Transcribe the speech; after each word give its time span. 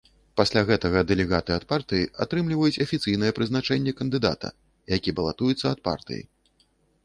Пасля 0.39 0.61
гэтага 0.69 1.03
дэлегаты 1.11 1.51
ад 1.59 1.65
партыі 1.73 2.07
атрымліваюць 2.25 2.81
афіцыйнае 2.87 3.31
прызначэнне 3.41 3.95
кандыдата, 4.03 4.53
які 4.97 5.17
балатуецца 5.21 5.65
ад 5.77 5.89
партыі. 5.89 6.21